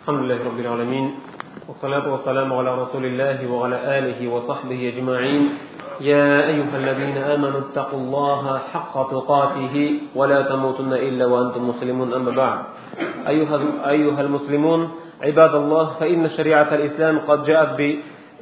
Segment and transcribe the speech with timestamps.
[0.00, 1.06] الحمد لله رب العالمين
[1.68, 5.42] والصلاة والسلام على رسول الله وعلى آله وصحبه أجمعين
[6.00, 9.74] يا أيها الذين آمنوا اتقوا الله حق تقاته
[10.14, 12.58] ولا تموتن إلا وأنتم مسلمون أما بعد
[13.28, 13.56] أيها,
[13.90, 14.88] أيها المسلمون
[15.22, 17.70] عباد الله فإن شريعة الإسلام قد جاءت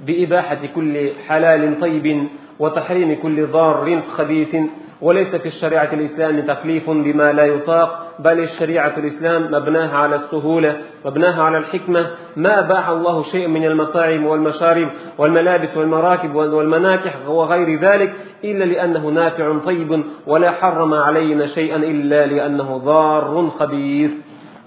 [0.07, 2.29] بإباحة كل حلال طيب
[2.59, 4.57] وتحريم كل ضار خبيث
[5.03, 11.43] وليس في الشريعة الإسلام تكليف بما لا يطاق بل الشريعة الإسلام مبناها على السهولة مبناها
[11.43, 12.07] على الحكمة.
[12.37, 14.89] ما أباح الله شيء من المطاعم والمشارب
[15.19, 18.13] والملابس والمراكب والمناكح وغير ذلك
[18.45, 24.11] إلا لأنه نافع طيب ولا حرم علينا شيئا إلا لأنه ضار خبيث.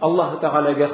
[0.04, 0.88] الله تعالى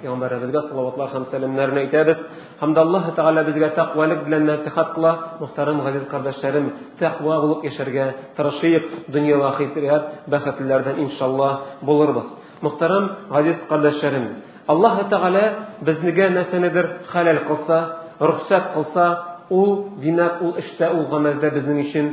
[0.00, 2.18] Пәйгамбәребезгә салаватлар һәм сәламнәрне әйтәбез.
[2.60, 5.12] Һәм дә Аллаһ Тәгалә безгә тақвалык белән нәсихат кыла.
[5.40, 6.66] Мөхтәрәм газиз кардәшләрем,
[7.00, 8.84] тақва булып яшәргә тырышыйк.
[9.08, 12.26] Дөнья ва ахирәт бәхетлеләрдән иншаллаһ булырбыз.
[12.62, 14.26] Мөхтәрәм газиз кардәшләрем,
[14.68, 15.44] Аллаһ Тәгалә
[15.86, 17.78] безнегә нәрсәнедер хәлал кылса,
[18.20, 22.08] рөхсәт кылса, ул димәк ул эштә ул гамәлдә безнең өчен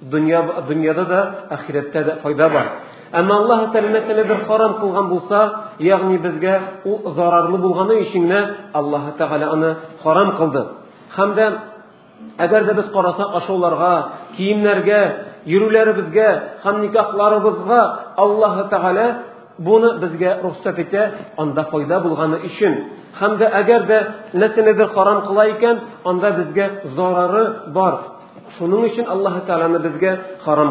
[0.00, 2.70] дөнья дөньяда да ахирәттә дә файда бар
[3.12, 5.38] da foyda bor ammo alloh taolo masaladir harom qilgan bo'lsa
[5.88, 6.54] ya'ni bizga
[6.90, 8.40] u zararli bo'lgani ishingni
[8.78, 9.70] alloh taolo uni
[10.04, 10.62] harom qildi
[11.16, 11.46] hamda
[12.44, 13.94] agarda biz qarasak ashyolarga
[14.36, 15.00] kiyimlarga
[15.52, 16.28] yuruvlarimizga
[16.64, 17.80] ham nikohlarimizga
[18.24, 19.06] alloh taolo
[19.66, 21.02] buni bizga ruxsat eta
[21.42, 22.74] unda foyda bo'lgani uchun
[23.20, 23.98] hamda agarda
[24.40, 25.76] narsanidir harom qilar ekan
[26.10, 27.44] unda bizga zarari
[27.76, 27.94] bor
[28.56, 30.12] shuning uchun alloh taoloni bizga
[30.46, 30.70] harom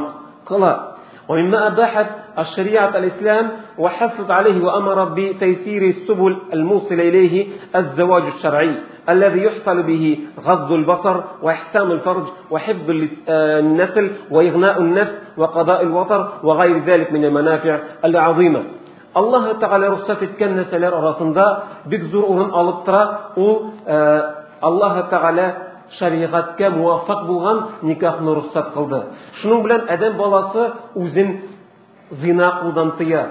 [0.49, 0.86] qiladi
[1.29, 2.05] ومما أباحت
[2.39, 8.75] الشريعة الإسلام وحثت عليه وأمر بتيسير السبل الموصلة إليه الزواج الشرعي
[9.09, 12.89] الذي يحصل به غض البصر وإحسان الفرج وحفظ
[13.29, 18.63] النسل وإغناء النفس وقضاء الوطر وغير ذلك من المنافع العظيمة.
[19.17, 22.45] الله تعالى رخصة كان سلر أراسندا بكزور
[25.97, 29.01] шариғатка муаффақ болған никахны рұқсат қылды.
[29.41, 31.35] Шуның белән адам баласы үзен
[32.11, 33.23] зина кылудан тыя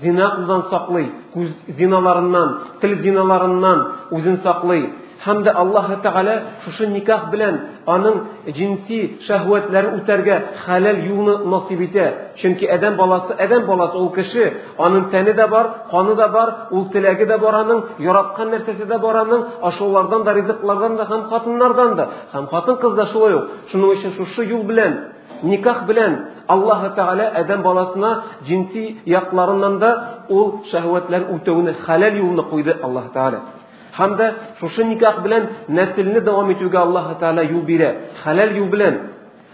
[0.00, 4.90] зина кылудан саклый күз зиналарыннан тел зиналарыннан үзен саклый.
[5.24, 6.34] һәм дә Аллаһы Тәгалә
[6.64, 8.18] шушы никах белән аның
[8.56, 12.06] җинси шәһвәтләрен үтәргә хәлал юлны насип итә.
[12.40, 16.88] Чөнки адам баласы адам баласы ул кеше, аның тәне дә бар, каны да бар, ул
[16.92, 21.96] теләге дә бар аның, яраткан нәрсәсе дә бар аның, ашулардан да, ризыклардан да һәм хатыннардан
[21.96, 23.50] да, һәм хатын-кыз да шулай ук.
[23.72, 24.98] Шуның өчен шушы юл белән
[25.42, 26.18] никах белән
[26.48, 28.12] Аллаһы Тәгалә адам баласына
[28.46, 29.90] җинси якларыннан да
[30.28, 33.61] ул шәһвәтләр үтәүне хәлал юлны куйды Аллаһ Тәгалә.
[33.98, 34.26] Hamda
[34.74, 35.42] shu nikoh bilan
[35.78, 38.94] naslni davom etuvga alloh taolo yo'l beradi halal yo'l bilan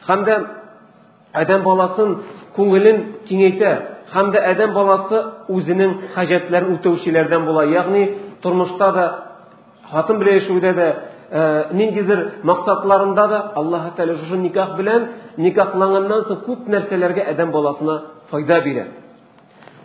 [0.08, 0.34] hamda
[1.42, 2.12] odam bolasini
[2.56, 3.70] ko'nglin kengayta
[4.14, 5.18] hamda odam bolasi
[5.54, 8.02] o'zining hojatlarini o'tovchilardan bo'ladi ya'ni
[10.20, 10.88] bilan yashashda da
[11.78, 12.20] nindidir
[12.50, 15.02] maqsadlarında da alloh taolo shu nikoh bilan
[15.44, 17.94] nikohlangandan so'ng ko'p narsalarga odam bolasina
[18.30, 18.92] foyda beradi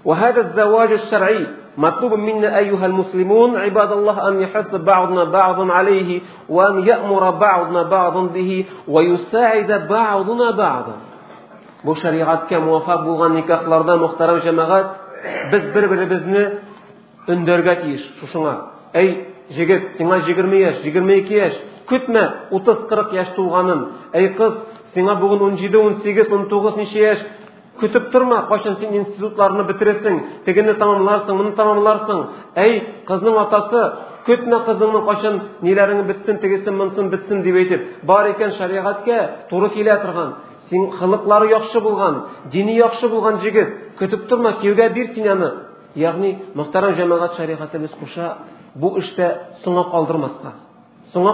[0.06, 1.47] وهذا الزواج الشرعي
[1.78, 8.22] مطلوب منا أيها المسلمون عباد الله أن يحث بعضنا بعضا عليه وأن يأمر بعضنا بعضا
[8.22, 10.96] به ويساعد بعضنا بعضا.
[11.86, 14.86] بشريعات كم وفاب وغني كخلردا مخترم جماعات
[15.53, 16.53] بس بر بر بزنة
[17.30, 17.78] اندرجات
[18.96, 21.53] أي جيجت سينا جيجر ميش جيجر ميكيش
[21.90, 23.14] كتنا وتسكرك
[24.16, 24.53] أي قص
[24.94, 27.20] سينا بغن 17 18 نشيش
[27.83, 32.19] kutib turma qachon sen institutlarni bitirasan tigini tamomlarsan buni tamomlarsan
[32.66, 32.73] ey
[33.09, 33.81] qizning otasi
[34.27, 35.35] kutma qizingni qachon
[35.67, 39.17] nelaring bitsin tigisin bunsin bitsin deb aytib bor ekan shariatga
[39.49, 40.29] to'g'ri kelaturgan
[40.69, 42.16] sen xiliqlari yaxshi bo'lgan
[42.53, 45.49] dini yaxshi bo'lgan yigit kutib turma kuyovga ber senani
[46.03, 46.29] ya'ni
[46.59, 48.25] muhtaram jamoat shariatimiz qo'sha
[48.81, 49.27] bu ishda
[49.63, 50.51] so'nga qoldirmasqa
[51.13, 51.33] so'nga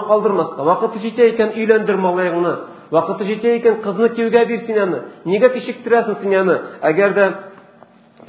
[2.91, 7.27] вакыты җитә икән кызны кияүгә бир син аны нигә кичектерәсең син аны әгәр дә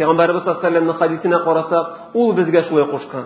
[0.00, 3.24] Пәйгамбәрбез саллаллаһу алейһи хадисенә карасак, ул безгә шулай кушкан.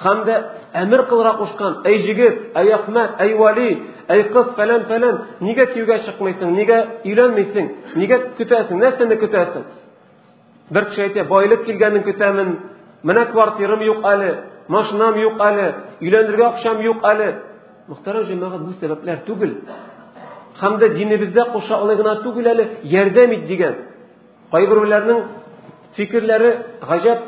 [0.00, 0.36] Һәм дә
[0.72, 5.98] әмер кылыра кушкан: "Әй җигит, әй Ахмәд, әй Вали, әй кыз фәлән фәлән, нигә кияүгә
[6.06, 9.64] чыкмыйсың, нигә өйләнмисең, нигә көтәсең, нәрсәне көтәсең?"
[10.70, 12.56] Бер кеше әйтә: "Байлык килгәнен көтәмен.
[13.04, 14.34] Менә квартирам юк әле,
[14.68, 17.34] машинам юк әле, өйләнергә акчам юк әле."
[17.88, 19.58] Мөхтәрәм җәмәгать, бу сәбәпләр түгел.
[20.60, 22.64] Hamda dinimizda qo'sha oladigan tugul hali
[22.94, 23.74] yordam et degan.
[24.52, 25.20] Qaybirlarning
[25.96, 26.50] fikrlari
[26.88, 27.18] g'ajab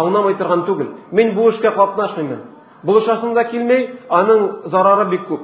[0.00, 0.88] anglamay turgan tugul.
[1.16, 2.40] Men bu ishga qatnashmayman.
[2.86, 3.82] Bu ish aslida kelmay
[4.18, 4.40] aning
[4.72, 5.42] zarari bek ko'p.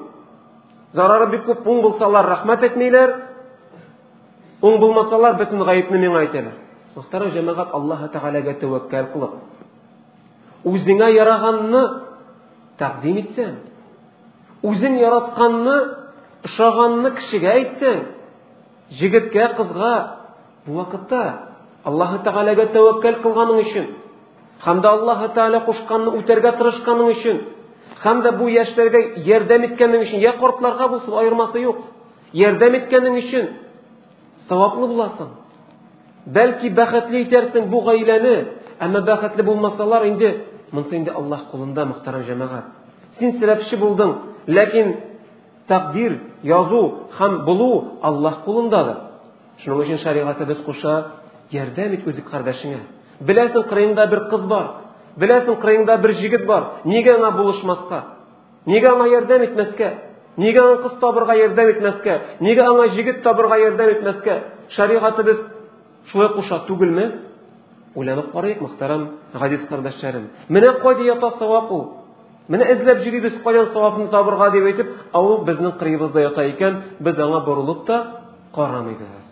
[0.98, 3.08] Zarari bek ko'p o'ng bo'lsalar rahmat etmanglar
[4.66, 6.56] o'ng bo'lmasalar butun g'ayibni menga aytadilar
[6.96, 9.32] muhtaram jamoat alloh taologa tavakkal qilib
[12.80, 13.54] тәкъдим итсәң
[14.68, 15.76] үзең яратканны
[16.46, 18.00] ошаганны кешегә әйтсәң
[19.00, 19.94] җегеткә кызга
[20.66, 21.22] бу вакытта
[21.84, 22.18] аллаһы
[23.60, 23.86] өчен
[24.64, 27.40] һәм дә аллаһы тәгалә кушканны үтәргә тырышканың өчен
[28.02, 31.76] һәм дә бу яшьләргә ярдәм иткәнең өчен я картларга булсын аермасы юк
[32.32, 33.48] ярдәм иткәнең өчен
[34.48, 35.28] саваплы буласың.
[36.26, 38.34] Бәлки бәхетле итәрсең бу гаиләне
[38.80, 40.32] әмма бәхетле булмасалар инде
[40.72, 42.64] монысы инде аллаһ кулында мөхтәрәм җәмәгать.
[43.18, 43.76] Син сәбәпче
[45.68, 46.82] тәкъдир язу
[47.18, 48.96] һәм булу аллаһ кулындадыр
[49.64, 50.96] шуның өчен шариғатыбыз куша
[51.50, 52.80] ярдәм ит үз кардәшеңә.
[53.20, 54.66] Беләсең кырыеңда бер кыз бар
[55.16, 56.64] беләсең кырыеңда бер җегет бар.
[56.84, 58.02] Нигә аңа булышмаска?
[58.66, 59.92] Нигә аңа ярдәм итмәскә?
[60.36, 62.16] Нигә аңа кыз табырга ярдәм итмәскә?
[62.40, 64.36] Нигә аңа җегет табырга ярдәм итмәскә?
[64.76, 65.40] Шариғатыбыз
[66.12, 67.06] шулай куша түгелме?
[67.96, 71.84] Уйланып карыйк мөхтәрәм газиз кардәшләрем менә кайда ята савап ул?
[72.48, 77.18] Менә эзләп йөрибез кайдан савапны табырга дип әйтеп ә ул безнең кырыебызда ята икән без
[77.18, 77.98] аңа борылып та
[78.54, 79.26] карамыйбыз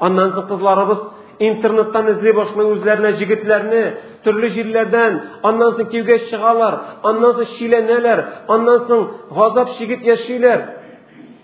[0.00, 1.02] аннан соң кызларыбыз
[1.38, 3.82] интернеттан эзли башлый үзләренә җегетләрне
[4.24, 6.78] төрле җирләрдән аннан соң кияүгә чыгалар
[7.10, 8.24] аннан соң чиләнәләр
[8.56, 9.06] аннан соң
[9.36, 10.64] газап чигеп яшиләр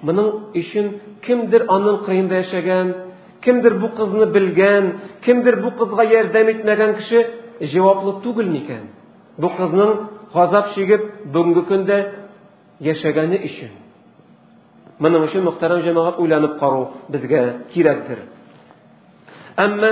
[0.03, 0.89] моның өчен
[1.27, 2.95] кемдер аның кырыенда яшәгән
[3.45, 4.91] кемдер бу кызны белгән
[5.27, 7.23] кемдер бу кызга ярдәм итмәгән кеше
[7.75, 8.89] җаваплы түгел микән
[9.39, 9.95] бу кызның
[10.34, 12.00] газап чигеп бүгенге көндә
[12.80, 13.76] яшәгәне өчен
[15.00, 17.44] моның өчен мөхтәрәм җәмәгать уйланып карау безгә
[17.74, 18.26] кирәктер
[19.58, 19.90] Әмма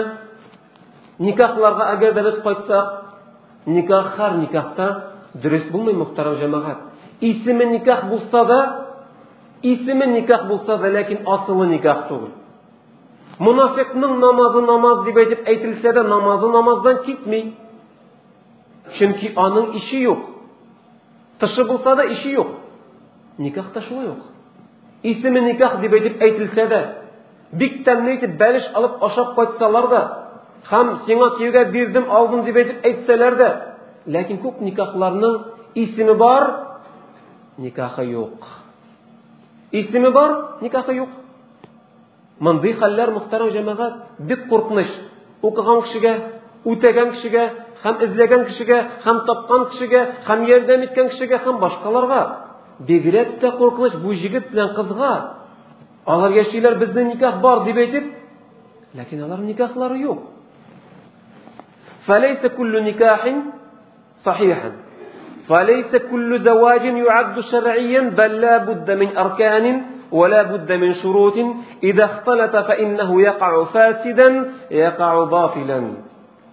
[1.19, 2.89] никахларга әгәр дә без кайтсак,
[3.65, 4.87] никах һәр никахта
[5.33, 6.83] дөрес булмый мөхтәрәм җәмәгать.
[7.21, 8.59] Исеме никах булса да,
[9.63, 12.33] исеме никах булса да, ләкин асылы никах түгел.
[13.39, 17.41] Мунафикның намазы намаз дип әйтеп әйтелсә дә, намазы намаздан китми.
[18.99, 20.28] Чөнки аның ише юк.
[21.39, 22.47] Тышы булса да ише юк.
[23.37, 24.23] Никах та шулай юк.
[25.03, 26.81] Исеме никах дип әйтеп әйтелсә дә,
[27.51, 30.01] бик тәмле итеп бәлеш алып ашап кайтсалар да
[30.69, 33.49] һәм сиңа кияүгә бирдем алдым дип әйтеп әйтсәләр дә
[34.15, 35.37] ләкин күп никахларның
[35.75, 36.47] исеме бар
[37.57, 38.47] никахы юк
[39.71, 41.09] исеме бар никахы юк
[42.39, 44.89] мондый хәлләр мөхтәрәм җәмәгать бик куркыныч
[45.41, 46.15] укыган кешегә
[46.65, 47.45] үтәгән кешегә
[47.84, 52.22] ham izlagan kishiga ham topgan kishiga ham yordam etgan kishiga ham boshqalarga
[52.88, 55.12] begiratda qo'rqinch bu yigit bilan qizga
[56.12, 58.04] ularga kishilar bizni nikoh bor deb aytib
[58.98, 60.20] lekin ular nikohlari yo'q
[62.06, 63.22] فليس كل نكاح
[64.26, 64.70] صحيحا
[65.48, 69.82] فليس كل زواج يعد شرعيا بل لا بد من أركان
[70.12, 71.36] ولا بد من شروط
[71.82, 74.28] إذا اختلط فإنه يقع فاسدا
[74.70, 75.80] يقع باطلا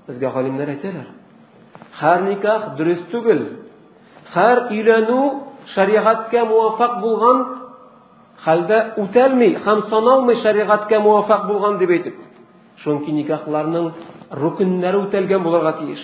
[0.10, 1.04] بس قال لنا
[2.02, 3.42] Һәр никах дөрес түгел.
[4.34, 5.20] Һәр өйләнү
[5.74, 7.44] шариғатка муафак булган
[8.46, 12.16] хәлдә үтәлми һәм саналмый шариғаткә муафак булган дип әйтеп.
[12.84, 13.92] Шунки никахларның
[14.32, 16.04] рукыннары үтәлгән булырга тиеш.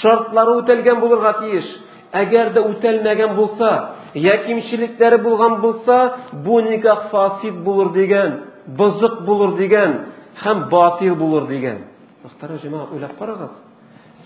[0.00, 1.68] Шартлары үтәлгән булырга тиеш.
[2.12, 3.70] Әгәр дә үтәлмәгән булса,
[4.14, 5.98] я кимчелекләре булган булса,
[6.44, 9.94] бу никах фасид булыр дигән, бозык булыр дигән
[10.42, 11.86] һәм батил булыр дигән.
[12.24, 13.54] Мөхтәрәм җәмәгать, уйлап карагыз.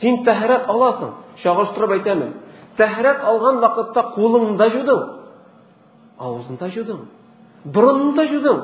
[0.00, 1.12] Син тәһарәт аласың,
[1.42, 2.32] чагыштырып әйтәмен.
[2.76, 5.04] Тәһарәт алган вакытта кулыңда жудың,
[6.18, 6.98] авызында жудың,
[7.64, 8.60] борынында жудың,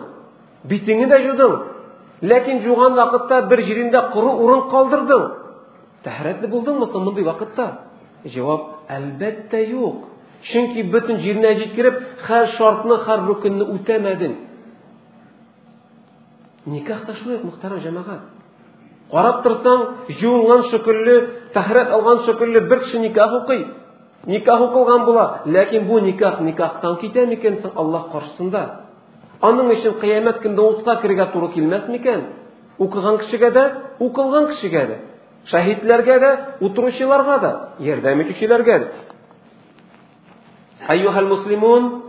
[0.69, 1.55] битеңне дә жудың.
[2.23, 5.25] Ләкин жуган вакытта бер җирендә куры урын калдырдың.
[6.05, 7.67] Тәһарәтле булдыңмы соң мондый вакытта?
[8.25, 10.05] Җавап: әлбәттә юк.
[10.43, 14.37] Чөнки бөтен җиренә җиткереп, һәр шартны, һәр рукынны үтәмәдең.
[16.67, 17.79] Никах та шулай, мөхтәрәм
[19.12, 19.12] җәмәгать.
[19.12, 23.68] Карап торсаң, җуынган шөкелле, тәһарәт алган шөкелле бер кеше никах укый.
[24.26, 28.64] Никах укылган була, ләкин бу никах никахтан китә микән соң Аллаһ каршысында?
[29.42, 32.24] Аның өчен кыямәт көндә утка кергә туры килмәс микән?
[32.80, 33.66] Укыган кешегә дә,
[34.00, 34.98] укылган кешегә дә,
[35.46, 38.92] шаһидләргә дә, утыручыларга да, ярдәм итүчеләргә дә.
[40.88, 42.02] أيها المسلمون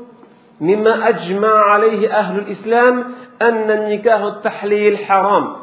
[0.61, 3.04] مما أجمع عليه أهل الإسلام
[3.42, 5.62] أن النكاح التحليل حرام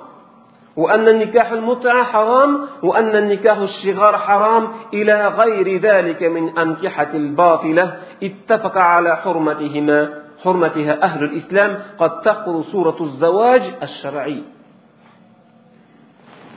[0.81, 2.51] وأن النكاح المتعة حرام
[2.83, 7.85] وأن النكاح الشغار حرام إلى غير ذلك من أنكحة الباطلة.
[8.23, 9.99] اتفق على حرمتهما.
[10.45, 11.71] حرمتها أهل الإسلام.
[12.01, 14.41] قد تقر سورة الزواج الشرعي.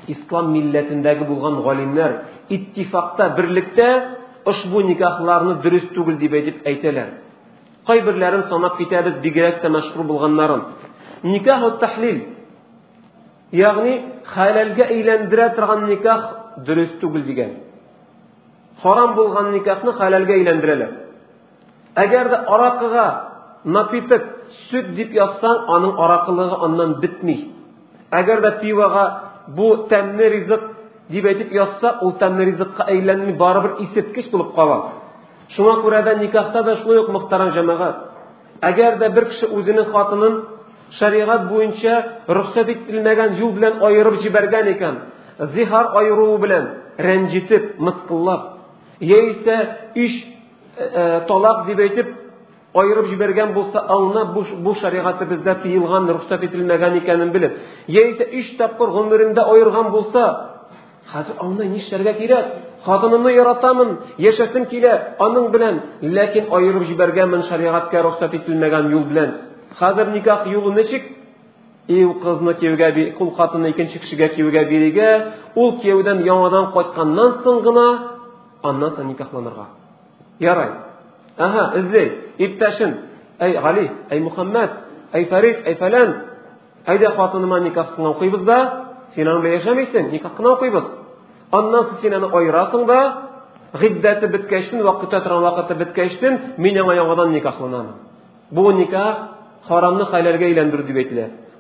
[0.10, 0.90] إسلام ملة
[1.30, 2.12] بغن غلمنر
[2.52, 3.88] اتفاقتا برلكتا
[4.48, 7.10] أشبو نكاحلارن درستو قل قلدي أيتلر
[7.88, 10.62] قيبر لارن صنف كتابس بقرأت مشروب الغنرن
[11.24, 12.33] نكاح التحليل.
[13.54, 16.24] Ягъни халалга әйләндерә торган никах
[16.66, 17.52] дөрес түгел дигән.
[18.82, 20.92] харам булган никахны хәләлгә әйләндерәләр.
[21.96, 23.06] Әгәр дә аракыга
[23.64, 24.24] напиток,
[24.70, 27.52] сөт дип язсаң, аның аракылыгы аннан бетми.
[28.12, 29.06] Әгәр дә пивага
[29.56, 30.62] бу тәмле ризык
[31.10, 34.92] дип әйтеп язса, ул тәмле ризыкка әйләнми барыбер исеткеч булып кала.
[35.56, 37.96] Шуңа күрә дә никахта да шулай ук мөхтәрәм җәмәгать.
[38.62, 39.10] Әгәр дә
[40.93, 41.95] бер кеше үзенең хатынын шариғат буенча
[42.29, 44.99] рөхсәт ителмәгән юл белән аерып җибәргән икән,
[45.55, 48.59] зихар айыруы белән рәнҗитеп, мыскыллап,
[49.01, 49.59] яисә
[49.95, 50.25] иш
[51.29, 52.09] талак дип әйтеп
[52.75, 57.59] аерып җибәргән булса, аңна бу, бу шариғаты бездә тыелган, рөхсәт ителмәгән икәнен белеп,
[57.89, 60.25] яисә иш тапкыр гомерендә аерган булса,
[61.13, 62.57] хәзер аңна нишләргә кирәк?
[62.85, 69.33] Хатынымны яратамын, яшәсем килә аның белән, ләкин аерып җибәргәнмен шариғаткә рөхсәт ителмәгән юл белән.
[69.80, 71.04] Хәзер никах юлы ничек?
[71.88, 75.10] И ул кызны кияүгә би, кул хатынны икенче кешегә кияүгә бирегә,
[75.56, 77.88] ул кияүдән яңадан кайтканнан соң гына
[78.64, 79.66] аннан соң никахланырга.
[80.40, 80.72] Ярай.
[81.38, 82.96] Ага, эзлей, иптәшен,
[83.40, 84.78] әй Гали, әй Мухаммад,
[85.12, 86.14] әй Фарид, әй Фалан,
[86.86, 88.60] әйдә хатыныма никахны укыйбыз да,
[89.16, 90.88] син аны яшәмисең, никахны укыйбыз.
[91.52, 93.00] Аннан соң син аны айырасың да,
[93.74, 97.96] гыйддәте беткәчтен, вакыты торган вакыты беткәчтен, мин яңа яңадан никахланам.
[98.52, 100.06] Бу никах харамны.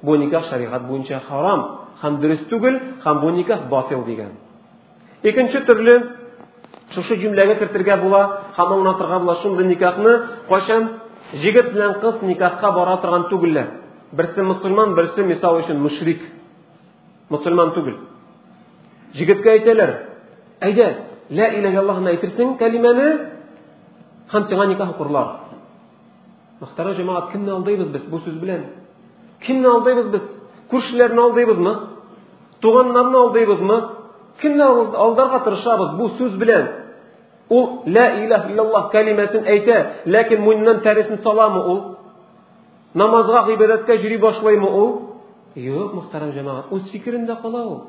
[0.03, 1.61] Бу никах шариғат буенча харам,
[2.01, 4.33] һәм дөрес түгел, һәм бу никах батил дигән.
[5.23, 5.93] Икенче төрле
[6.91, 10.17] шушы җөмләгә кертергә була, һәм аңлатырга була шундый никахны
[10.49, 10.89] кайчан
[11.33, 13.69] җегет белән кыз никахка бара торган түгелләр.
[14.11, 16.21] Берсе мусульман, берсе мисал өчен мушрик.
[17.29, 17.95] Мусульман түгел.
[19.13, 19.95] Җегеткә әйтәләр:
[20.59, 20.89] "Әйдә,
[21.29, 23.07] ла иляха илlallohni әйтерсең кәлимәне,
[24.33, 25.42] һәм сиңа никах укырлар."
[26.63, 28.61] Мөхтәрәм җәмәгать, кемне алдыйбыз без бу сүз белән?
[29.43, 30.21] Кемне алдыйбыз без?
[30.71, 31.73] Күршеләрне алдыйбызмы?
[32.61, 33.79] Туганнарны алдыйбызмы?
[34.39, 36.69] Кемне алдарга тырышабыз бу сүз белән?
[37.49, 41.81] Ул ла илаһ иллаллах кәлимәсен әйтә, ләкин муйныннан тәресен саламы ул?
[42.93, 44.69] Намазга, гыйбадәткә йөри башлаймы
[46.71, 47.81] үз фикерендә кала ул.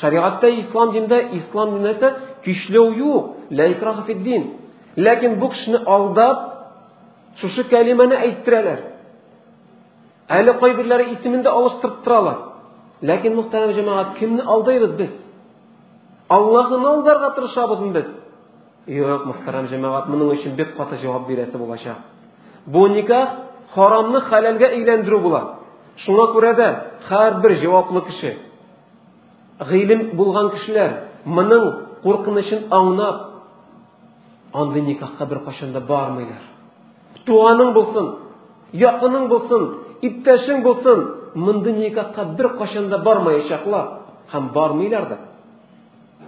[0.00, 4.52] Шариғатта ислам динендә ислам динендә көчләү юк, ла икраха фи дин.
[4.96, 6.57] Ләкин бу кешене алдап,
[7.40, 8.84] шушы кәлимәне әйттерәләр.
[10.28, 12.38] Әле кайберләре исемендә алыштырып торалар.
[13.02, 15.12] Ләкин мөхтәрәм җәмәгать, кемне алдыйбыз без?
[16.28, 18.04] Аллаһны алдарга тырышабызмы?
[18.88, 22.02] Юк, мөхтәрәм җәмәгать, моның өчен бик каты җавап бирәсе булачак.
[22.66, 23.36] Бу никах
[23.74, 25.42] харамны хәләлгә әйләндерү була.
[26.04, 26.68] Шуңа күрә дә
[27.08, 28.36] һәрбер җаваплы кеше,
[29.58, 31.64] гыйлем булган кешеләр моның
[32.02, 33.24] куркынычын аңлап,
[34.52, 35.80] андый никахка бер кашан да
[37.28, 37.28] бармыйлар.
[37.28, 38.08] Туганың булсын,
[38.72, 39.64] якының булсын,
[40.02, 41.04] иптәшең булсын,
[41.34, 43.88] монда никахка бер кашан да бармаячаклар
[44.32, 45.18] һәм бармыйлар да.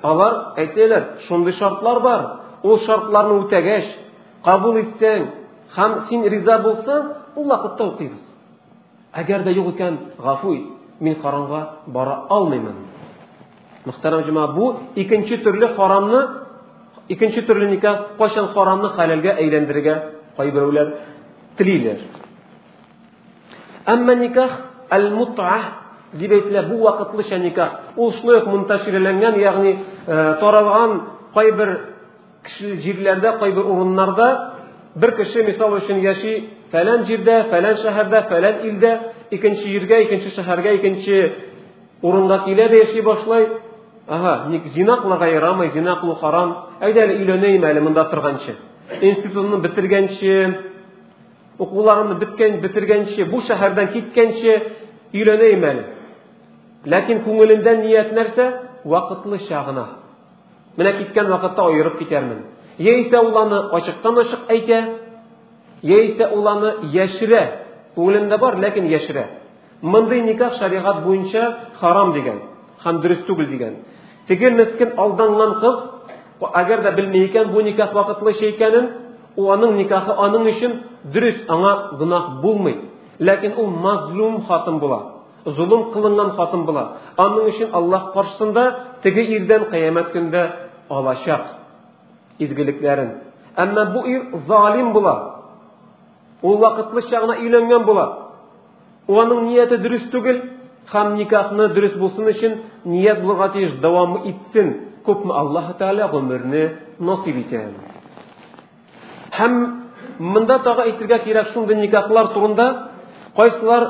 [0.02, 2.26] Алар әйтәләр, шундый шартлар бар.
[2.62, 3.86] Ул шартларны үтәгәч,
[4.44, 5.26] кабул итсәң
[5.76, 8.20] һәм син риза булсаң, ул вакытта укыйбыз.
[9.12, 10.66] Әгәр дә юк икән, гафу ит,
[11.00, 12.76] мин харамга бара алмыймын.
[13.84, 16.26] Мөхтәрәм җәма, бу икенче төрле харамны,
[17.08, 20.94] икенче төрле никах кашан харамны хәләлгә әйләндерергә кайберәүләр
[21.58, 22.02] телиләр.
[23.86, 24.56] Әмма никах
[24.90, 25.60] аль-мут'a
[26.12, 27.94] дип әйтелә, бу вакытлыча никах.
[27.96, 30.96] Ул шулай ук мунташирләнгән, ягъни таралган
[31.34, 31.76] кайбер
[32.50, 34.30] җирләрдә, кайбер урыннарда
[34.94, 38.92] бер кеше мисал өчен яши фәлән җирдә, фәлән шәһәрдә, фәлән илдә,
[39.30, 41.20] икенче җиргә, икенче шәһәргә, икенче
[42.02, 43.48] урынга килә дә яши башлай.
[44.08, 46.56] Ага, ник зина кылырга ярамый, зина кылу харам.
[46.80, 48.56] Әйдә әле өйләнәйм әле монда торганчы.
[48.98, 50.34] Институтны бетергәнче,
[51.58, 54.56] укуларымны биткән, бетергәнче, бу шәһәрдән киткәнче
[55.14, 55.84] өйләнәйм әле.
[56.90, 58.46] Ләкин күңелендә ният нәрсә?
[58.84, 59.86] Вакытлы чагына.
[60.76, 62.44] Менә киткән вакытта аерып китәрмен.
[62.78, 64.80] Яисә ул аны ачыктан ачык әйтә,
[65.82, 67.42] яисә ул аны яшерә.
[67.96, 69.26] Күңелендә бар, яшерә.
[69.82, 72.40] Мондый никах шариғат буенча харам дигән,
[72.84, 73.76] һәм дөрес түгел дигән.
[74.28, 74.50] Теге
[76.40, 78.90] икән бу никах вакытлы шей икәнен,
[79.36, 80.80] ул аның никахы аның өчен
[81.12, 82.78] дөрес, аңа гынах булмый.
[83.20, 85.00] Ләкин ул мазлум хатын була.
[85.44, 86.96] Зулым кылынган хатын була.
[87.16, 90.50] Аның өчен Аллаһ каршысында теге ирдән кыямәт көндә
[90.88, 91.46] алачак
[92.38, 93.10] изгелекләрен.
[93.56, 95.36] Әмма бу ир залим була.
[96.42, 98.06] Ул вакытлы чагына өйләнгән була.
[99.08, 100.42] Аның нияте дөрес түгел,
[100.92, 102.60] һәм никахны дөрес булсын өчен
[105.04, 107.62] Күпме Аллаһ Таала гомерне насип итә.
[109.32, 109.54] Һәм
[110.18, 112.90] монда тагы әйтергә кирәк шундый никахлар турында,
[113.36, 113.86] кайсылар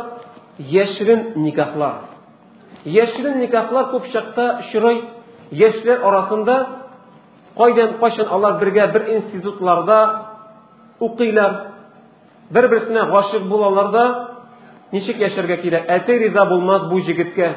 [0.58, 2.06] яшерен никахлар.
[2.84, 5.02] Яшерен никахлар күп чакта шурай
[5.50, 6.56] яшьләр арасында
[7.56, 9.98] кайдан кайчан алар бергә бер институтларда
[11.00, 11.56] укыйлар
[12.50, 14.04] бер берсенә гашык булалар да
[14.92, 17.56] ничек яшәргә кирәк әти риза булмас бу җегеткә я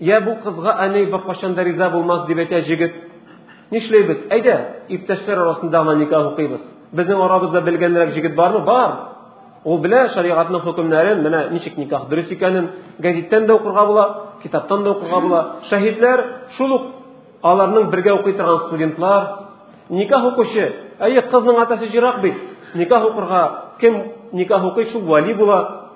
[0.00, 2.94] бу кызга әни беркайчан да риза булмас дип әйтә җегет
[3.70, 4.26] нишләйбез?
[4.30, 4.56] Әйдә
[4.88, 6.60] иптәшләр арасында гына никах укыйбыз.
[6.92, 8.64] Безнең арабызда белгәнрәк җегет бармы?
[8.64, 8.92] Бар.
[9.64, 12.68] Ул белә шариғатның хөкемнәрен менә ничек никах дөрес икәнен
[13.00, 14.04] гәзиттән дә укырга була
[14.42, 15.40] китаптан да укырга була.
[15.70, 16.24] Шаһидләр
[16.58, 16.74] шул
[17.42, 19.28] аларның бергә укый торган студентлар.
[19.88, 22.34] Никах укучы әйе кызның атасы жирак бит.
[22.74, 25.90] Никах укырга кем никах укый шул вали була.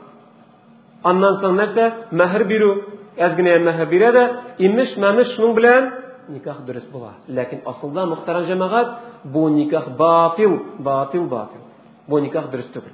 [1.04, 1.92] Аннан соң нәрсә?
[2.10, 2.97] Мәһр бирү.
[3.18, 4.24] Әз генә мәһр бирә дә,
[4.58, 5.88] имеш мәмеш шуның белән
[6.28, 7.14] никах дөрес була.
[7.28, 8.92] Ләкин асылда мөхтәрәм җәмәгать,
[9.24, 11.64] бу никах батил, батил, батил.
[12.06, 12.92] Бу никах дөрес түгел.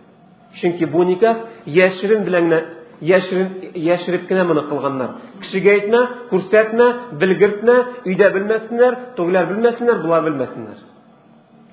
[0.61, 2.53] Чөнки бу никах яшерин белән
[3.01, 5.17] яшерин яшереп кенә моны кылганнар.
[5.43, 6.01] Кешегә әйтмә,
[6.31, 6.87] күрсәтмә,
[7.21, 7.77] белгертмә,
[8.07, 10.79] өйдә белмәсеннәр, төгеләр белмәсеннәр, булар белмәсеннәр.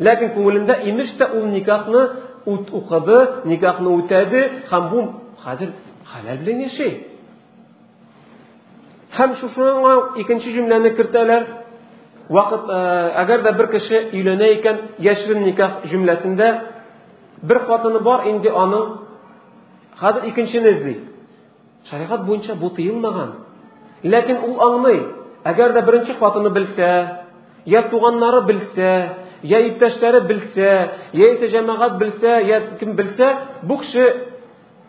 [0.02, 2.08] Ләкин күңелендә имеш тә ул никахны
[2.46, 5.08] укыды, никахны үтәде, һәм бу
[5.44, 5.74] хәзер
[6.12, 7.11] хәләл белән яшәй.
[9.12, 11.48] Һәм шушыңа икенче җөмләне кертәләр.
[12.32, 12.70] Вакыт
[13.24, 16.52] әгәр дә бер кеше өйләнә икән, яшерен никах җөмләсендә
[17.42, 18.92] бер хатыны бар инде аның
[20.00, 20.94] хәзер икенчене эзли.
[21.90, 23.34] Шәригать буенча бу тыелмаган.
[24.04, 25.02] Ләкин ул аңлый,
[25.44, 26.92] әгәр дә беренче хатыны белсә,
[27.66, 28.92] я туганнары белсә,
[29.44, 30.72] я иптәшләре белсә,
[31.14, 33.32] я исә җәмәгать белсә, я кем белсә,
[33.64, 34.08] бу кеше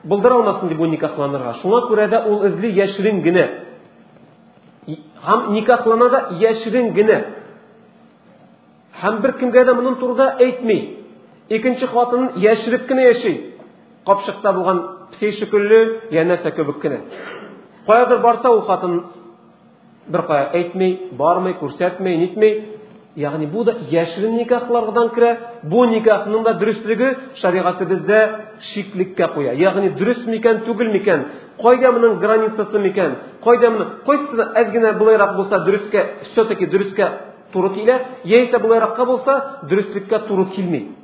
[0.05, 1.57] булдыра алмасын дип бу никахланырга.
[1.63, 3.49] Шуңа күрә дә ул эзли яшерен генә.
[4.87, 7.19] Һәм никахлана да яшерен генә.
[9.03, 10.79] Һәм бер кемгә дә моның турында әйтми.
[11.49, 13.55] Икенче хатынын яшереп кенә яши.
[14.07, 17.01] Капшыкта булган псей шикелле, я нәрсә кебек кенә.
[17.87, 19.05] Каядыр барса ул хатын
[20.09, 20.51] бер кая
[23.17, 25.37] Ягъни бу да яшерен никахлардан керә.
[25.63, 28.21] Бу никахның да дөрестлеге шариғатыбызда
[28.73, 29.53] шиклеккә куя.
[29.53, 31.27] Ягъни дөрес микән, түгел микән?
[31.61, 33.17] Кайда моның границасы микән?
[33.45, 33.87] Кайда моны?
[34.07, 37.11] Кайсы аз генә булайрак булса дөрескә, все-таки дөрескә
[37.53, 40.97] туры килә, яисә булайракка булса дөреслеккә туры килми.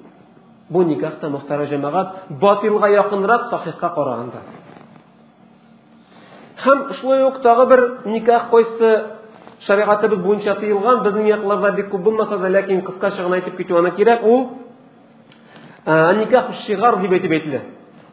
[0.71, 2.09] Бу никахта мөхтәрә җәмәгать
[2.41, 4.41] батилга якынрак сахихка караганда.
[6.65, 9.18] Һәм шулай ук тагы бер никах кайсы
[9.67, 13.91] шариғатыбыз буенча тыйылган, безнең якларда бик күп булмаса да, ләкин кыскача гына әйтеп китү аны
[13.97, 14.49] кирәк, ул
[16.21, 17.61] никах шигар дип әйтеп әйтелә.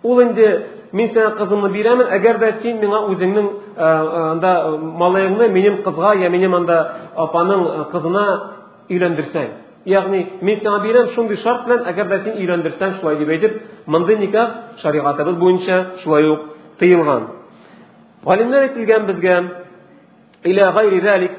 [0.04, 0.48] Ул инде
[0.92, 4.54] мин сиңа кызымны бирәмен, әгәр дә син миңа үзеңнең анда
[5.02, 6.80] малайыңны минем кызга я минем анда
[7.16, 8.26] апаның кызына
[8.90, 9.50] өйләндерсәң.
[9.86, 14.18] Ягъни мин сиңа бирәм шундый шарт белән, әгәр дә син өйләндерсәң, шулай дип әйтеп, мондый
[14.18, 16.48] никах шариғатыбыз буенча шулай ук
[16.80, 17.28] тыйылган.
[18.26, 19.65] Галимнәр әйтелгән безгә
[20.46, 21.32] إلى غير ذلك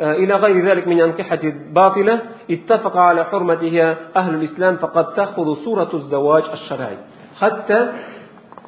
[0.00, 1.40] آه، إلى غير ذلك من أنكحة
[1.72, 2.20] باطلة
[2.50, 6.96] اتفق على حرمتها أهل الإسلام فقد تأخذ صورة الزواج الشرعي.
[7.40, 7.92] حتى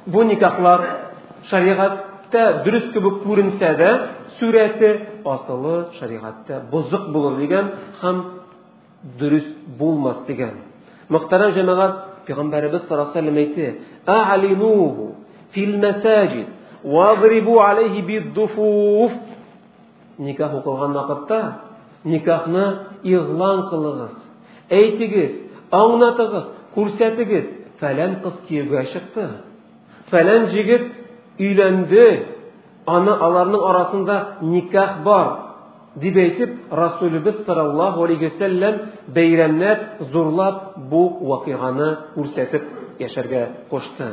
[0.06, 0.80] بنيك أخلار
[1.50, 1.98] شريعة
[2.32, 4.06] تا درس كبك سادة
[4.40, 7.68] سورة أصل شريعة تا بزق بولر
[8.00, 8.24] خم
[9.20, 9.46] درس
[9.78, 10.56] بولماس ديگن.
[11.10, 13.74] مقترن جماعة في غنبار بس صلى الله عليه وسلم
[14.08, 15.12] أعلنوه
[15.52, 16.46] في المساجد
[16.84, 19.12] واضربوا عليه بالضفوف
[20.18, 21.40] никах укылган вакытта
[22.04, 22.64] никахны
[23.02, 24.14] игълан кылыгыз
[24.70, 25.32] әйтегез
[25.70, 27.46] аңлатыгыз күрсәтегез
[27.80, 29.28] фәлән кыз кияүгә чыкты
[30.10, 30.90] фәлән җегет
[31.38, 32.06] өйләнде
[32.86, 35.32] аны аларның арасында никах бар
[35.96, 38.78] дип әйтеп расулыбыз саллаллаху алейхи вәсәлләм
[39.14, 39.80] бәйрәмләп
[40.12, 42.62] зурлап бу вакыйганы күрсәтеп
[43.00, 44.08] яшәргә кушты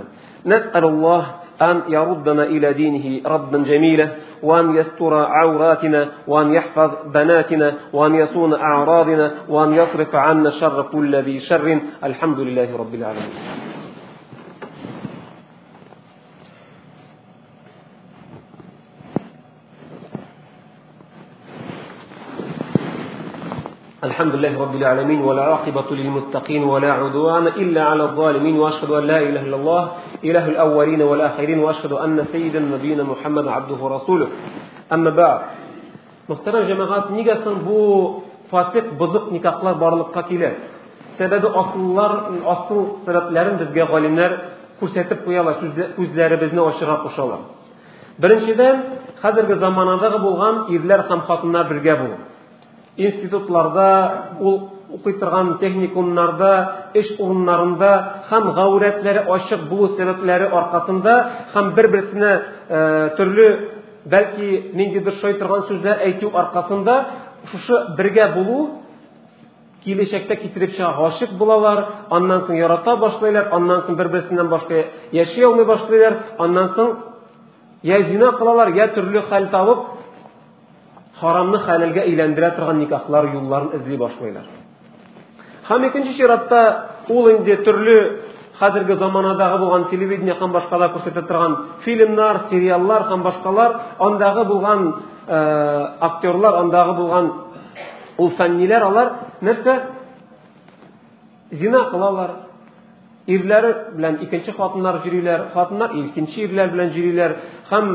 [1.61, 4.07] أن يردنا إلى دينه ردا جميلا
[4.43, 11.39] وأن يستر عوراتنا وأن يحفظ بناتنا وأن يصون أعراضنا وأن يصرف عنا شر كل ذي
[11.39, 11.79] شر.
[12.03, 13.58] الحمد لله رب العالمين.
[24.19, 29.17] الحمد لله رب العالمين ولا عاقبة للمتقين ولا عدوان إلا على الظالمين وأشهد أن لا
[29.17, 29.83] إله إلا الله
[30.23, 34.27] إله الأولين والآخرين وأشهد أن سيد نبينا محمد عبده ورسوله.
[34.91, 35.39] أما بعد
[36.29, 37.79] محترم جماعات نيجاسن بو
[38.51, 40.51] فاسق بزق نكاحlar بارلقا كلا
[41.19, 42.11] سبب أصلlar
[42.43, 42.75] أصل
[43.07, 44.31] sebeplerin bizge galimler
[44.79, 45.55] kursatib qo'yalar
[46.01, 47.41] o'zlari bizni oshira qo'shalar
[48.21, 48.75] birinchidan
[49.23, 52.28] hozirgi zamonadagi bo'lgan erlar ham xotinlar birga bo'lgan
[52.99, 56.51] Институтларда, ул укый торган техникумнарда,
[56.93, 57.91] эш урыннарында
[58.29, 61.15] һәм гаурәтләре ачык булу сәбәпләре аркасында
[61.53, 62.31] һәм бер-берсенә
[63.17, 63.47] төрле
[64.09, 66.95] бәлки ниндидер шай торган сүзләр әйтү аркасында
[67.51, 68.59] шушы бергә булу
[69.83, 74.83] киләчәктә китереп чыга гашык булалар, аннан соң ярата башлайлар, аннан соң бер-берсеннән башка
[75.15, 76.97] яши алмый башлайлар, аннан соң
[77.83, 79.85] я зина кылалар, я төрле хәл табып,
[81.19, 84.47] харамны хәләлгә әйләндерә торган никахлар юлларын эзли башлайлар.
[85.69, 86.61] Һәм икенче чиратта
[87.09, 87.99] ул инде төрле
[88.59, 94.93] хәзерге заманадагы булган телевидение һәм башкалар күрсәтә торган фильмнар, сериаллар һәм башкалар, андагы булган
[95.99, 97.31] актерлар, андагы булган
[98.17, 99.75] ул фәнниләр алар нәрсә
[101.51, 102.31] зина кылалар
[103.27, 107.35] ирләре белән икенче хатыннар йөриләр хатыннар икенче ирләр белән йөриләр
[107.69, 107.91] һәм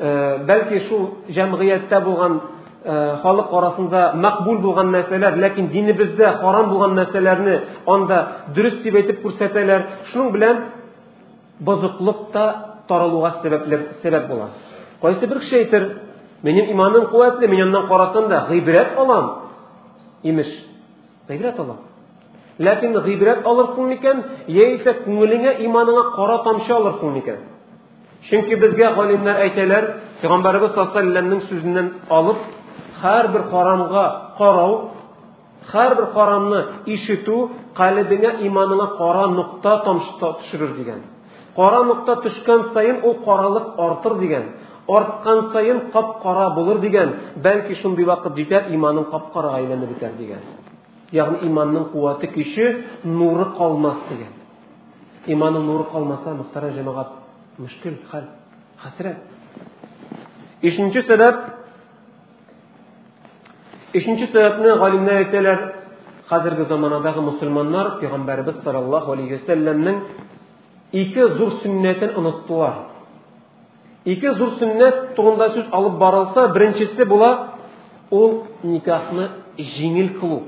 [0.00, 2.40] бәлки шул җәмгыятьтә булган
[3.22, 8.22] халык арасында мәкбул булган мәсьәләләр ләкин динебездә харам булган мәсьәләләрне анда
[8.54, 10.64] дөрес дип әйтеп күрсәтәләр шуның белән
[11.60, 12.46] бозыклык та
[12.88, 14.50] таралуга сәбәп була
[15.02, 15.88] кайсы бер кеше әйтер
[16.42, 19.30] Минем иманым куәтле, мин яннан карасам да гыйбрәт алам.
[20.22, 20.46] Имеш,
[21.28, 21.78] гыйбрәт алам.
[22.58, 27.40] Ләкин гыйбрәт алырсың микән, яисә күңелеңә, иманыңа кара тамчы алырсың микән?
[28.29, 29.87] Чөнки безгә галимнәр әйтәләр,
[30.21, 32.41] Пәйгамбәрбез саллаллаһу сүзеннән алып,
[33.01, 34.03] һәрбер харамга
[34.37, 34.75] карау,
[35.71, 37.37] һәрбер харамны ишетү
[37.77, 41.01] калбеңә, иманыңа кара нукта тамчы төшерер дигән.
[41.55, 44.45] Кара нукта төшкән сайын ул каралык артыр дигән.
[44.87, 50.41] арткан сайын кап-кара булыр дигән, бәлки шундый вакыт җитәр, иманың кап-карага әйләнеп бетәр дигән.
[51.11, 54.33] Ягъни иманның куәте көче, нуры калмас дигән.
[55.27, 57.20] Иманның нуры калмаса, мөхтәрәм җәмәгать, мөшкил
[58.11, 58.27] хәл,
[58.83, 59.17] хәсрәт.
[60.61, 61.61] Ишенче сәбәп
[63.93, 65.63] Ишенче сәбәпне галимнәр әйтәләр,
[66.29, 69.97] хәзерге заманадагы мусульманнар Пәйгамбәрбез саллаллаһу алейһи ва сәлләмнең
[70.91, 72.77] ике зур сөннәтен оныттылар.
[74.05, 77.57] Ике зур сөннәт турында сүз алып барылса, беренчесе була
[78.11, 80.41] ул никахны җиңел кылу.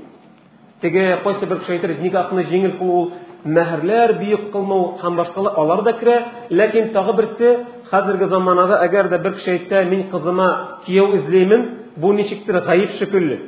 [0.80, 3.12] Теге әйтер, никахны җиңел кылу ул
[3.44, 6.16] мәһрләр бийек кылмау һәм башкалар алар да керә,
[6.50, 7.50] ләкин тагы берсе
[7.90, 13.40] хәзерге заманада әгәр дә бер кеше әйтсә, мин кызыма кияү эзлеймен, бу ничектер гаип шикелле.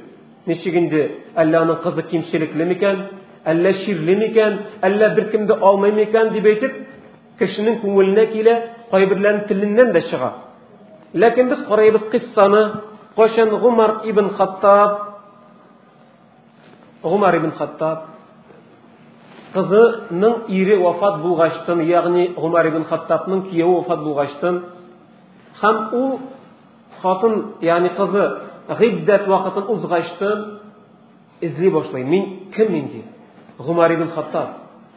[0.46, 1.02] Ничек инде,
[1.35, 3.00] әллә аның кызы кимчелекле микән,
[3.46, 6.32] әллә ширле микән, әллә беркемде алмый микән?
[6.35, 6.76] дип әйтеп,
[7.38, 8.56] кешенең күңеленә килә,
[8.90, 10.32] кайберләрнең теленнән дә чыга.
[11.14, 12.62] Ләкин без карайбыз кыссаны,
[13.16, 15.00] кашан Гумар ибн Хаттаб?
[17.02, 18.15] Гумар ибн Хаттаб.
[19.57, 24.62] Кызының ире вафат булгачтын, ягъни Гумар ибн Хаттабның кияве вафат булгачтын,
[25.61, 26.19] һәм ул
[27.03, 28.25] хатын, ягъни кызы
[28.69, 30.59] гыйддәт вакытын узгачтын,
[31.40, 32.05] изли башлый.
[32.05, 33.03] Мин кем инде?
[33.59, 34.49] Гумар ибн Хаттаб.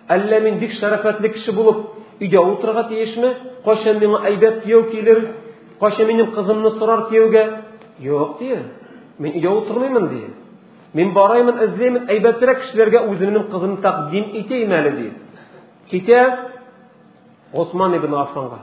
[0.09, 1.85] Әллә мин бик шәрәфәтле кеше булып,
[2.19, 3.35] өйдә утырырга тиешме?
[3.65, 5.25] Кашан миңа әйбәт кияү килер?
[5.79, 7.45] Кашан минем кызымны сорар кияүгә?
[7.99, 8.57] Юк, ди.
[9.19, 10.23] Мин өйдә утырмыймын, ди.
[10.93, 15.11] Мин бараймын, эзләймен, әйбәтрәк кешеләргә үземнең кызымны тәкъдим итәйм әле, ди.
[15.91, 16.21] Китә
[17.53, 18.59] Осман ибн Аффанга.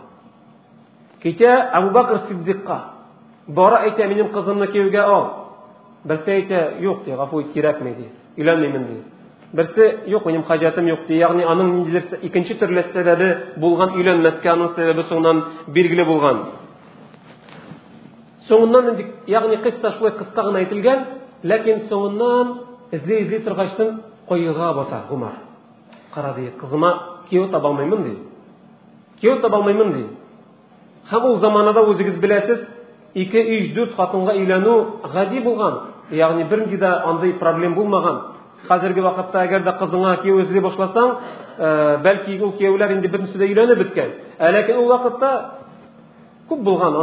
[1.23, 2.81] Китә Абу Бакр Сиддикка.
[3.47, 5.27] Бара әйтә, минем кызымны кияүгә ал.
[6.05, 8.09] Берсе әйтә, юк, ди, гафу ит, кирәкми, ди.
[8.37, 9.03] Өйләнмәймен, ди.
[9.53, 11.15] Берсе, юк, минем хаҗатым юк, ди.
[11.15, 16.43] Ягъни аның ниндидер икенче төрле сәбәбе булган өйләнмәскә, аның сәбәбе соңыннан билгеле булган.
[18.49, 19.91] Соңыннан инде, ягъни кысса
[21.47, 22.59] шулай кыска гына әйтелгән, ләкин соңыннан
[22.93, 25.33] эзли эзли торгачтын койыга бата Гумар.
[26.15, 26.93] Кара ди, кызыма
[27.31, 28.19] кияү таба алмыймын ди.
[29.21, 30.07] Кияү таба алмыймын ди.
[31.11, 32.59] Һәм ул заманада үзегез беләсез,
[33.15, 35.75] 2-3-4 хатынга өйләнү гади булган.
[36.11, 38.21] Ягъни бернинди дә андай проблем булмаган.
[38.69, 41.17] Хәзерге вакытта әгәр дә кызыңа кияү эзли башласаң,
[42.03, 44.11] бәлки ул кияүләр инде бернесе дә өйләнеп беткән.
[44.39, 45.51] Ләкин ул вакытта
[46.49, 46.95] күп булган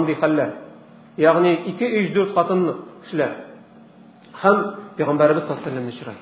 [4.42, 4.78] андый хәлләр.
[4.98, 5.48] Ягъни 2-3-4 хатынны кешеләр.
[5.48, 6.16] Һәм Пәйгамбәрбез саллаллаһу алейһи ва сәлләм чирай.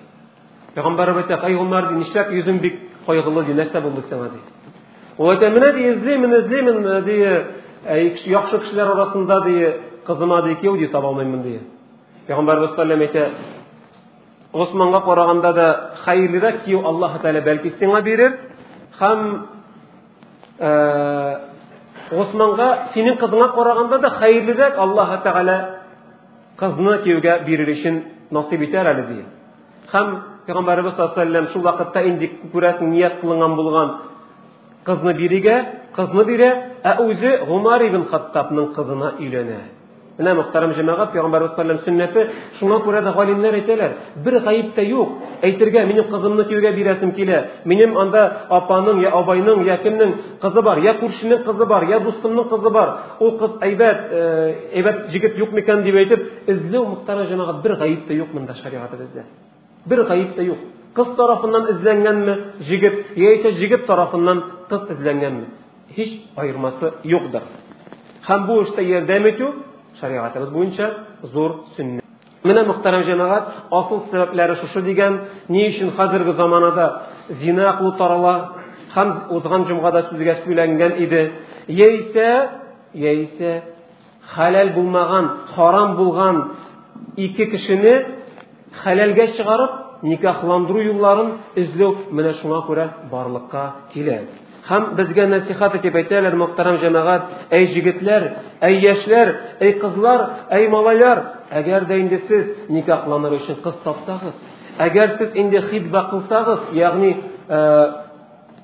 [0.75, 4.39] Пәйгамбәрбез әйтә, "Ай Гомар, ди, нишләп йөзең бик кайгылы ди, нәрсә булды сиңа?" ди.
[5.17, 7.15] Ул әйтә, "Менә ди, эзлеймен, эзлеймен, ди,
[8.29, 9.73] яхшы кешеләр арасында ди,
[10.05, 11.59] кызыма ди, кияү ди таба алмыймын ди."
[12.27, 13.29] Пәйгамбәрбез саллаллаһу алейһи ва сәлләм әйтә,
[14.53, 18.33] Османга караганда да хәерлерәк кию Аллаһ Тәала бәлки сиңа бирер.
[18.99, 19.47] Һәм
[23.99, 25.80] да хәерлерәк Аллаһ Тәала
[26.60, 29.22] кызны киюгә бирер өчен насыйп итәр әле ди.
[29.92, 33.94] Һәм Пәйгамбәрбез саллаллаһу шул вакытта инде күрәсең ният кылынган булган
[34.86, 35.56] кызны биригә,
[35.96, 36.50] кызны бирә,
[36.84, 39.58] ә үзе Гумар ибн Хаттабның кызына өйләнә.
[40.21, 42.25] Менә мөхтәрәм җәмәгать Пәйгамбәр саллаллаһу сөннәте
[42.59, 45.15] шуңа күрә дә галимнәр әйтәләр, бер гаип тә юк.
[45.41, 47.39] Әйтергә, минем кызымны кияүгә бирәсем килә.
[47.65, 52.49] Минем анда апаның я абайның я кемнең кызы бар, я күршенең кызы бар, я дустымның
[52.53, 52.93] кызы бар.
[53.19, 54.11] Ул кыз әйбәт,
[54.77, 59.25] әйбәт җигет юк микән дип әйтеп, эзләү мөхтәрәм җәмәгать бер гаип тә юк монда шариғатыбызда.
[59.85, 60.57] бер гаип тә юк
[60.95, 62.35] кыз тарафыннан эзләнгәнме
[62.67, 65.45] җегет яисә җегет тарафыннан кыз эзләнгәнме
[65.95, 66.21] һич
[67.03, 67.41] юктыр
[68.27, 69.47] һәм бу эштә ярдәм итү
[69.99, 70.87] шариғатыбыз буенча
[71.33, 72.01] зур сөннәт
[72.47, 73.49] менә мөхтәрәм җәмәгать
[73.79, 76.87] асыл сәбәпләре шушы дигән ни өчен хәзерге заманада
[77.41, 78.35] зина кылу тарала
[78.95, 81.21] һәм узган җомгада сүзгә сөйләнгән иде
[81.67, 82.29] яисә
[82.93, 83.51] яисә
[84.35, 86.41] хәләл булмаган харам булган
[87.17, 87.93] ике кешене
[88.83, 94.21] хәләлгә чыгарып никахландыру юлларын эзләү менә шуңа күрә барлыкка килә
[94.71, 98.27] һәм безгә нәсихат итеп әйтәләр мөхтәрәм җәмәгать әй җегетләр
[98.63, 101.23] әй яшьләр әй кызлар әй малайлар
[101.59, 104.37] әгәр дә инде сез никахланыр өчен кыз тапсагыз
[104.79, 107.11] әгәр сез инде хитба кылсагыз ягъни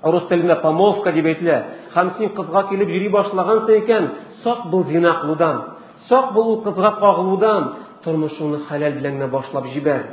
[0.04, 1.58] рус телендә помолвка дип әйтелә
[1.96, 4.08] һәм син кызга килеп йөри башлагансың икән
[4.44, 5.62] сак бул зина кылудан
[6.08, 7.72] сак бул ул кызга кагылудан
[8.06, 10.04] тормышыңны хәләл белән генә башлап җибәр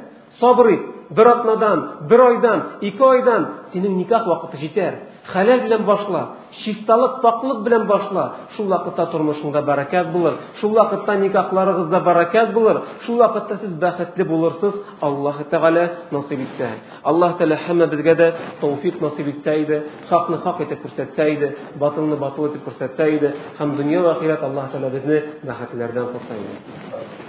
[0.41, 4.95] сабыр ит бер атнадан бер айдан ике айдан синең никах вакыты җитәр
[5.33, 6.23] хәләл белән башла
[6.63, 8.25] чисталык паклык белән башла
[8.57, 14.79] шул вакытта тормышыңда бәрәкәт булыр шул вакытта никахларыгызда бәрәкәт булыр шул вакытта сез бәхетле булырсыз
[15.01, 16.71] аллаһ тәгалә насыйп итсә
[17.03, 22.51] аллаһ тәгалә һәммәбезгә дә тәүфиq насыйп итсә иде хакны хак итеп күрсәтсә иде батылны батыл
[22.51, 27.24] итеп күрсәтсә иде һәм дөнья ва ахират аллаһ тәгалә безне бәхетләрдән кылса иде